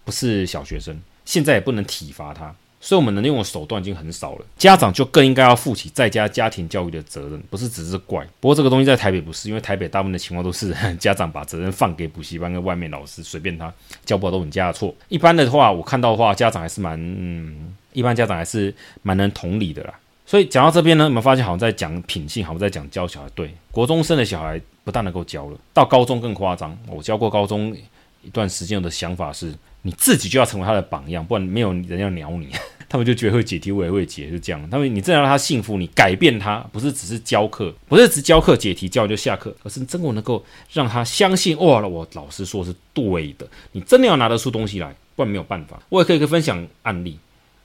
[0.04, 4.46] 不是小学生，现在也不能体罚他，所以我们能用的手段已经很少了。
[4.58, 8.28] 家长就更应该要负起在家家庭教育的责任，不是只是怪。
[8.40, 13.72] 不过这个东西在台北不是，因为台北大部分的情况都是家长把责任放给补习班跟外面老师，随便他
[14.04, 14.94] 教不好都你家的错。
[15.08, 17.00] 一般的话，我看到的话，家长还是蛮……
[17.00, 18.74] 嗯，一般家长还是
[19.04, 19.94] 蛮能同理的啦。
[20.30, 23.28] 所以讲到这边呢，有没有发现好像在讲品性，好像在讲教小孩？
[23.34, 26.78] 对，国中生的小孩不但能够教了，到高中更夸张。
[26.88, 27.76] 我教过高中
[28.22, 32.50] 一段时间，我的想法是，你自己就要成为他的榜样，不然没有人要鸟你。
[32.88, 34.70] 他们就觉得会解题，我也会解，就这样。
[34.70, 43.48] 他们你真的让他幸福，你改变他，不是只是教课，不是只教课解题教就下课，而是真的能够让他相信，哇，我老师说是对的。
[43.72, 45.82] 你真的要拿得出东西来，不然没有办法。
[45.90, 47.18] 我也可以分享案例。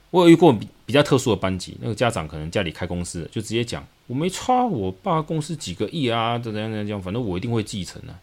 [0.09, 8.13] 我有遇过比较特殊的班级，那个家长可能家里开公司，就直接讲我没差，我爸公司几个亿啊，怎样怎样，反正我一定会继承啊，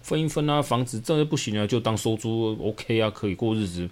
[0.00, 3.90] 分一分啊，房子这不行啊，就当收租，OK 啊，可以过日子，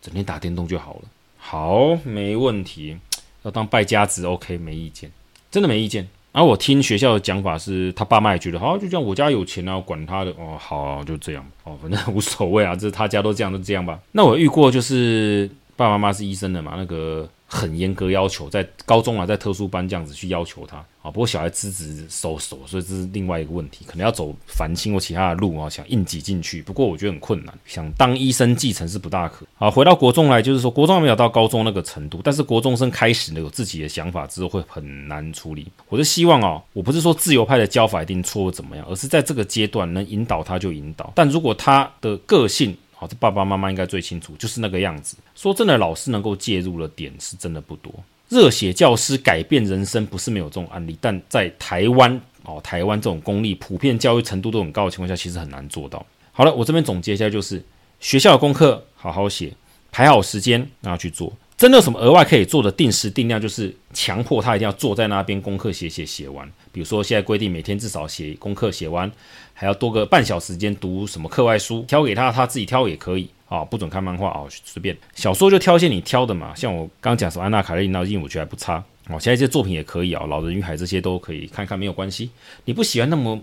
[0.00, 1.02] 整天打电动就好了。
[1.36, 2.96] 好，没问题，
[3.42, 5.10] 要当败家子，OK，没意见，
[5.50, 6.08] 真的没意见。
[6.30, 13.98] 然后我听学校的讲法是，他爸妈也觉得好，就这样，我家有钱啊，管他的哦，好，就这样哦，反正无所谓啊，这他家都这样，都这样吧。
[14.12, 15.50] 那我遇过就是。
[15.76, 21.10] 爸爸妈妈是医生的嘛，那个很严格要求，在高中啊，在特殊班这样子去要求他啊。
[21.10, 26.60] 不过小孩资质收手，所以这是另外一个问题，可能要走繁星或其他的路啊，想硬挤进去。
[26.60, 29.46] 不过我觉得很困难，想当医生继承是不大可。
[29.56, 35.68] 啊，回到国中来，就是说国中还没有到高中那个程度，但是国中生开始呢有自己的想法之后会很难处理。
[35.88, 41.12] 我是希望啊，我不是说自由派的教法一定错或怎么样，而是在这个阶段能引导他就引导。
[41.14, 45.16] 但如果他的个性，这爸爸妈妈应该最清楚，就是那个样子。
[45.34, 47.92] 说真的，老师能够介入的点是真的不多。
[48.28, 56.04] 热血教师改变人生不是没有这种案例，但在台湾哦，台湾这种公立普遍教育程度都很高的情况下，其实很难做到。
[56.32, 57.62] 好了，我这边总结一下，就是
[58.00, 59.52] 学校的功课好好写，
[59.92, 61.32] 排好时间然后去做。
[61.64, 66.46] 真的有什么额外可以做的定时定量，就是强迫他一定要坐在那边功课写写写完。
[66.70, 69.10] 比如说现在规定每天至少写功课写完，
[69.54, 73.26] 还要多个半小时间读什么课外书，挑给他他自己挑也可以。
[73.48, 76.54] 啊，不准看漫画啊，随便小说就挑一些你挑的嘛。
[76.54, 82.28] 像我刚讲说安娜·卡列尼娜的英文我觉得还不差哦，其他一些作品也可以啊，《老人与海》这些都可以看看，没有关系。
[82.66, 83.40] 你不喜欢那么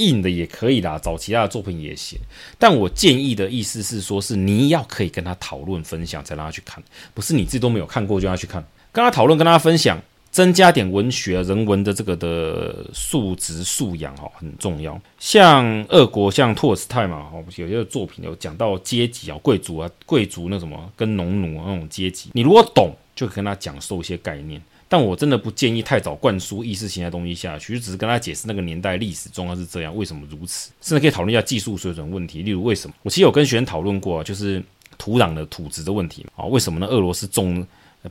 [0.00, 2.18] 硬的也可以啦，找其他的作品也行。
[2.58, 6.82] 但我建议的意思是说，是你要可以跟他讨论分享，才让他去看，
[7.14, 10.00] 不是你自己都没有看过就让他去看，跟他讨论，跟他分享。
[10.32, 14.96] 增加点文学人文的这个的素质素养哦，很重要。
[15.18, 24.62] 像俄国，像托尔斯泰嘛，哦，有些作品有讲到阶级啊，贵族啊，贵族那什么跟农奴那种阶级，你如果懂，就跟他讲授一些概念。
[24.90, 32.96] 但我真的不建议太早灌输意识形态东西下去，只是跟他解释那个年代历史中要是这样，为什么如此，甚至可以讨论一下技术水准问题，例如为什么？
[33.04, 34.60] 我其实有跟学生讨论过，就是
[34.98, 36.86] 土壤的土质的问题啊，为什么呢？
[36.88, 37.64] 俄罗斯种。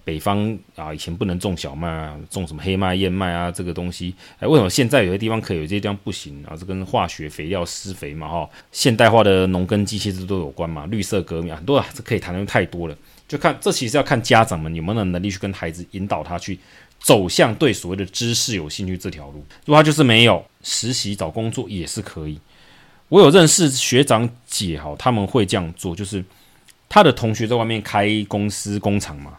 [0.05, 6.55] 北方啊，以前不能种小麦啊，种什么黑麦、燕麦啊，这个东西，哎，为什么现在有些地方可以，有些地方不行啊？
[6.55, 12.95] 这跟化学肥料施肥嘛，哈，现代化的农耕机器这都有关嘛，绿色革命啊很多啊，这可以谈的太多了。
[13.29, 16.59] 就看这其实要看家长们有没有能力去跟孩子引导他去
[16.99, 19.45] 走向对所谓的知识有兴趣这条路。
[19.65, 22.37] 如果他就是没有实习找工作也是可以。
[23.07, 26.23] 我有认识学长姐哈，他们会这样做，就是
[26.89, 29.37] 他的同学在外面开公司工厂嘛。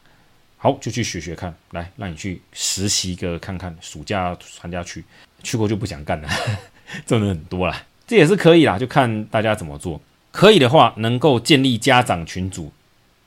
[0.57, 5.03] 好，就去学学看，来让你去实习个看看，暑假寒假去，
[5.43, 6.29] 去过就不想干了，
[7.07, 10.01] 真的很多啦，这也是可以啦，就看大家怎么做。
[10.31, 12.71] 可以的话，能够建立家长群组，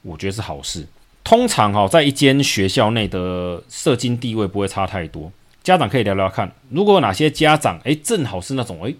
[0.03, 0.87] 我觉得是好事。
[1.23, 5.31] 通常哈，在一间学校内的社经地位不会差太多，
[5.63, 6.51] 家长可以聊聊看。
[6.69, 8.95] 如果哪些家长，诶，正好是那种诶，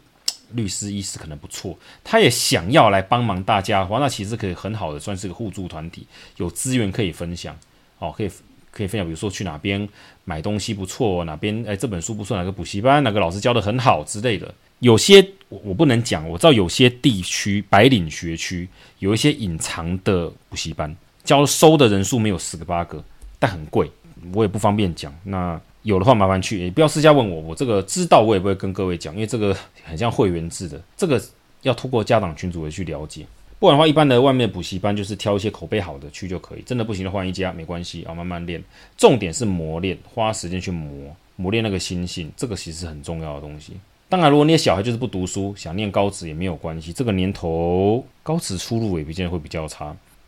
[0.51, 7.55] 律师、医师可能不错，他也想要来帮忙大家的话，那其实可以很好的算是个互助团体，有资源可以分享。
[7.99, 8.31] 哦，可以
[8.71, 9.87] 可以分享，比如说去哪边
[10.23, 14.53] 买东西不错，哪边哎这本书不错，哪个补习班哪个老师教得很好之类的。
[14.79, 23.03] 有些我我不能讲，我知道有些地区白领学区有一些隐藏的补习班，教收的人数没有十个八个，
[23.37, 23.87] 但很贵，
[24.33, 25.13] 我也不方便讲。
[25.23, 31.21] 那有的话麻烦去，也不要私下问我，我这个知道我也不会跟各位讲，因为这个很像会员制的，这个
[31.61, 33.23] 要通过家长群组的去了解。
[33.59, 36.63] 不然的话，一般的外面补习班就是挑一些口碑好的去就可以。
[36.65, 38.61] 真的不行的换一家没关系啊，慢慢练。
[38.97, 43.73] 重点是磨练，花时间去磨磨练那个心性，这个其实很重要的东西。
[44.13, 46.93] 当然，如果你的小孩就是不读书，想念高职也没有关系。
[46.93, 49.88] 这个年头高职出路也不见得会比较差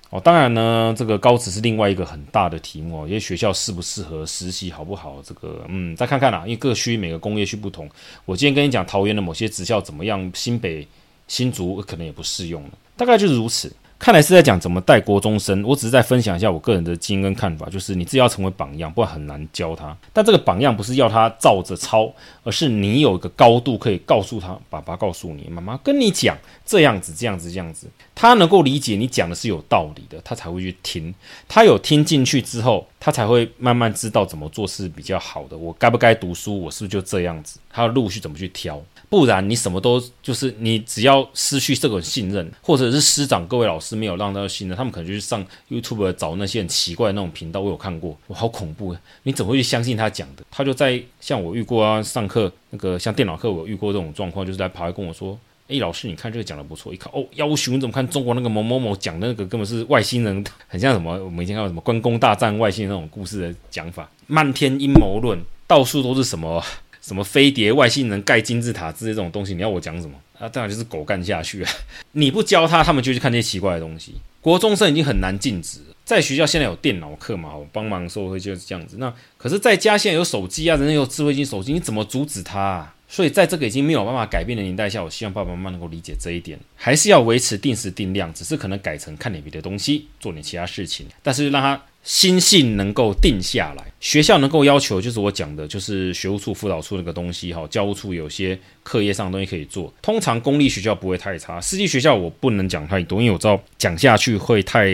[0.10, 0.19] 哦。
[0.19, 3.08] 当然呢，这个高职是另外一个很大的题目哦。
[3.08, 5.21] 因为学校适不适合实习好不好？
[5.24, 6.41] 这个嗯，再看看啦。
[6.45, 7.88] 因为各区每个工业区不同。
[8.26, 10.88] 我今天跟你讲桃园的某些职校怎么样，新北、
[11.28, 12.69] 新竹可能也不适用了。
[12.98, 15.63] 大概就是如此，看来是在讲怎么带国中生。
[15.63, 19.95] 我只是在分享一下我个人的经验跟看法，就是你自己要成为榜样，不然很难教他。
[20.12, 31.13] 但这个榜样不是要他照着抄，而是你有一个高度可以告诉他，爸爸告诉你，妈妈跟你讲这样子，这样子，这样子，他能够理解你讲的是有道理的，他才会去听。
[31.47, 35.58] 他有听进去之后，他才会慢慢知道怎么做是比较好的。
[35.58, 36.62] 我该不该读书？
[36.62, 37.60] 我是不是就这样子？
[37.69, 38.81] 他的路是怎么去挑？
[39.17, 47.62] 不然你什么都就是你只要失去这种信任，或者是师长各位老师没有让他信任，他们可能就去上 YouTube 找那些很奇怪的那种频道。
[47.62, 48.93] 我有看过，哇，好恐怖！
[49.23, 50.43] 你怎么会去相信他讲的？
[50.51, 66.62] 他就在像我遇过啊，上课那个像电脑课，我遇过这种状况，就是来跑来跟我说：“诶，老师，你看这个讲的不错。”一看哦，要求你怎么看中国那个某某某讲的那个根本是外星人，很像什么我们以前看到什么关公大战外星人那种故事的讲法，漫天阴谋论，到处都是什么。
[67.06, 70.15] 什么飞碟、外星人盖金字塔之类这种东西，你要我讲什么？
[70.39, 71.72] 啊，当然就是狗干下去啊！
[72.13, 74.15] 你不教他，他们就去看那些奇怪的东西。
[74.41, 78.98] 国中生已经很难禁止，在学校现在有电脑课嘛，我帮忙说会就是这样子。
[78.98, 82.96] 那可是在家现在有手机啊，人家有智慧型手机，你怎么阻止他啊？
[83.08, 91.80] 所以在这个已经没有办法改变的年代下，我希望爸爸妈妈能够理解这一点，还是要维持定时定量，只是可能改成看点别的东西，做点其他事情，但是让他。
[92.06, 99.94] 心性能够定下来，学校能够要求，就是我讲的，就是学务处、辅导处那个东西哈，教务处有些课业上的东西可以做。
[100.02, 104.88] 通常公立学校不会太差，私立学校我不能讲太多，因为我知道讲下去会太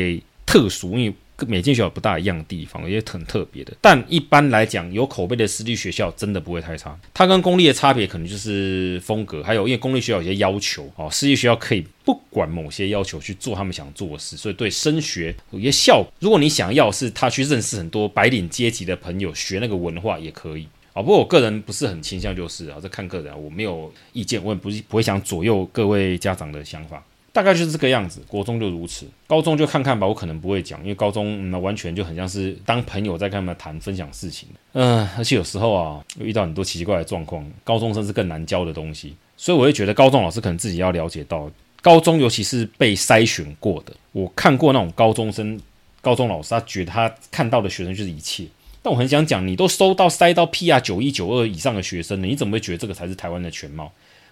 [0.47, 1.13] 特殊，因为。
[1.47, 3.73] 每间学校不大一样的地方，也很特别的。
[3.81, 6.97] 但一般来讲，有口碑的私立学校真的不会太差。
[7.13, 16.11] 它跟公立的差别可能就是风格，还有因为公立学校有些要求哦，私立学校可以不管某些要求去做他们想做的事，所以对升学有些效果。
[16.19, 21.01] 如果你想要是他去认识很多白领阶级的朋友，学那个文化也可以啊。
[21.01, 27.03] 不过我个人不是很倾向，就是啊，这看个人，我没有意见，我也不不会想左右各位家长的想法。
[27.33, 30.05] 大概就是这个样子，国中就如此，高中就看看吧。
[30.05, 34.49] 我可能不会讲，因为高中那、完全就很像是当朋友在跟他们谈分享事情。
[34.73, 41.49] 嗯、而且有时候啊，遇到很多奇怪怪的状况，高中生是更难教的东西，所以我会觉得高中老师可能自己要了解到，
[41.81, 45.57] 高中尤其是被筛选过的，我看过那种高中生、
[46.01, 48.45] 高中老师，他觉得他看到的学生就是一切。
[48.83, 53.91] 但我很想讲，你都收到筛到 PR 九一九二以上的学生了，你怎么会觉得这个才是台湾的全貌？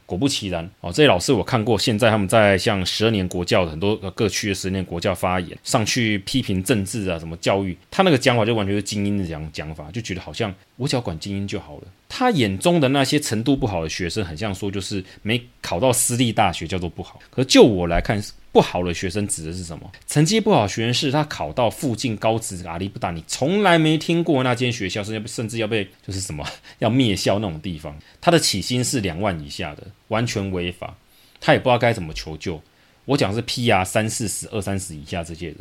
[0.10, 11.84] 果不其然，哦，这些老师我看过，现在他们在向十二年国教的很多各区的十年国教发言，上去批评政治啊，什么教育，他那个讲法就完全是精英的讲讲法，就觉得好像我只要管精英就好了。
[12.12, 17.20] 他眼中的那些程度不好的学生，很像说就是没考到私立大学叫做不好。
[17.30, 18.20] 可就我来看，
[18.52, 19.92] 不好的学生指的是什么？
[20.08, 26.46] 成绩不好的学生是他考到附近高职阿里不达，你从来没听过那间学校，甚至甚至要被就是什么
[26.80, 27.98] 要灭校那种地方。
[28.20, 30.96] 他的起薪是两万以下的，完全违法。
[31.40, 32.62] 他也不知道该怎么求救。
[33.06, 35.58] 我讲是 PR 三四十、二三十以下这些人，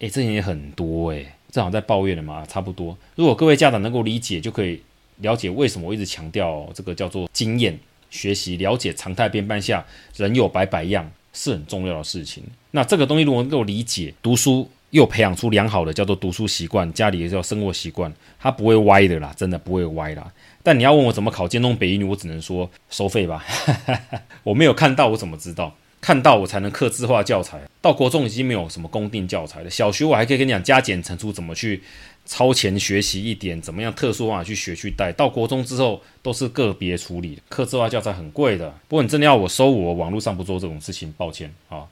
[0.00, 2.44] 诶，这些也很多诶，正好在抱怨了嘛？
[2.46, 2.96] 差不多。
[3.14, 4.82] 如果各位家长能够理解，就可以。
[5.18, 7.78] 了解为什么我一直强调这个叫做经验
[8.10, 9.84] 学习，了解常态变办下
[10.16, 12.42] 人有百百样是很重要的事情。
[12.70, 20.30] 那这个东西如果能够理解，读书又培养出良好的叫做读书习惯，家里也叫生活习惯，它不会歪的啦，真的不会歪啦。
[20.62, 23.44] 但你要问我怎么考建中北一女，我只能说收费吧。
[24.44, 25.74] 我没有看到，我怎么知道？
[26.00, 27.60] 看到我才能刻字化教材。
[27.80, 31.82] 到国中已经没有什么公定教材了，小学我还可以跟你讲加减乘除怎么去。
[32.24, 35.12] 超前学习一点，怎么样特殊方法去学去带？
[35.12, 38.70] 到国中之后都是个别处理，课制化教材很贵的。
[38.88, 41.84] 不过你真的要我收我，网络上不做这种事情，抱歉啊，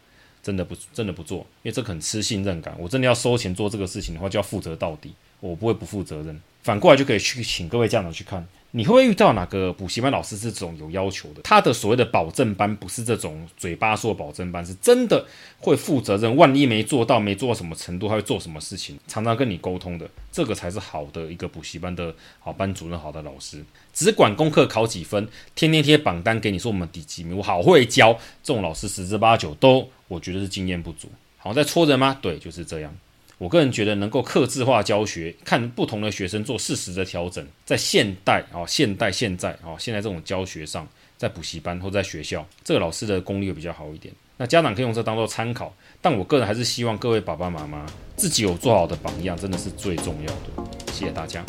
[0.43, 2.75] 真的不真的不做，因为这很吃信任感。
[2.79, 6.41] 我真的要收钱做这个事情的话，就要负责到底，我不会不负责任。
[6.63, 8.47] 反过来就可以去请各位家长去看。
[8.73, 11.41] 你会不会遇到哪个补习班老师是这种有要求的？
[11.43, 15.27] 他的所谓的保证班不是这种嘴巴说保证班，是真的
[15.59, 16.37] 会负责任。
[16.37, 18.97] 万一没做到，没做到什么程度，他会做什么事情？
[19.09, 23.65] 常常跟你沟通的，这个才是好的一个补习班的好班主任、好的老师。
[23.93, 28.13] 只管功课考几分，天天贴榜单给你说我们第几名，我好会教。
[28.43, 31.09] 这种老师十之八九都，我觉得是经验不足。
[31.39, 32.19] 好，在戳人吗？
[32.23, 32.97] 对，就是这样。
[33.39, 44.15] 我个人觉得能够克制化教学，看不同的学生做适时的调整，在现代啊，现代现在啊，现在这种教学上，在补习班或在学校，这个老师的功力会比较好一点。
[44.41, 45.71] 那家长可以用这当做参考，
[46.01, 47.85] 但我个人还是希望各位爸爸妈妈
[48.17, 50.71] 自己有做好的榜样，真的是最重要的。
[50.91, 51.45] 谢谢大家。